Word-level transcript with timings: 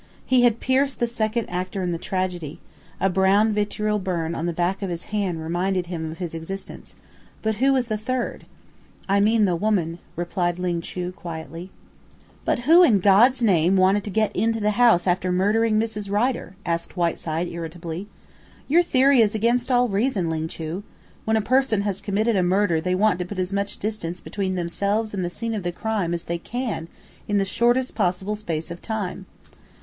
He 0.25 0.41
had 0.41 0.59
pierced 0.59 0.97
the 0.99 1.05
second 1.05 1.47
actor 1.51 1.83
in 1.83 1.91
the 1.91 1.99
tragedy 1.99 2.59
a 2.99 3.07
brown 3.07 3.53
vitriol 3.53 3.99
burn 3.99 4.33
on 4.33 4.47
the 4.47 4.51
back 4.51 4.81
of 4.81 4.89
his 4.89 5.03
hand 5.13 5.43
reminded 5.43 5.85
him 5.85 6.09
of 6.11 6.17
his 6.17 6.33
existence 6.33 6.95
but 7.43 7.57
who 7.57 7.71
was 7.71 7.85
the 7.85 7.99
third? 7.99 8.47
"I 9.07 9.19
mean 9.19 9.45
the 9.45 9.55
woman," 9.55 9.99
replied 10.15 10.57
Ling 10.57 10.81
Chu 10.81 11.11
quietly. 11.11 11.69
"But 12.45 12.61
who 12.61 12.81
in 12.81 12.97
God's 12.99 13.43
name 13.43 13.75
wanted 13.75 14.03
to 14.05 14.09
get 14.09 14.35
into 14.35 14.59
the 14.59 14.71
house 14.71 15.05
after 15.05 15.31
murdering 15.31 15.79
Mrs. 15.79 16.09
Rider?" 16.09 16.55
asked 16.65 16.97
Whiteside 16.97 17.47
irritably. 17.47 18.07
"Your 18.67 18.81
theory 18.81 19.21
is 19.21 19.35
against 19.35 19.71
all 19.71 19.87
reason, 19.87 20.31
Ling 20.31 20.47
Chu. 20.47 20.81
When 21.25 21.37
a 21.37 21.41
person 21.41 21.81
has 21.81 22.01
committed 22.01 22.35
a 22.35 22.41
murder 22.41 22.81
they 22.81 22.95
want 22.95 23.19
to 23.19 23.25
put 23.25 23.37
as 23.37 23.53
much 23.53 23.77
distance 23.77 24.19
between 24.19 24.55
themselves 24.55 25.13
and 25.13 25.23
the 25.23 25.29
scene 25.29 25.53
of 25.53 25.61
the 25.61 25.71
crime 25.71 26.11
as 26.11 26.23
they 26.23 26.39
can 26.39 26.87
in 27.27 27.37
the 27.37 27.45
shortest 27.45 27.93
possible 27.93 28.35
space 28.35 28.71
of 28.71 28.81
time." 28.81 29.27